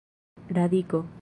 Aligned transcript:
radiko 0.49 1.05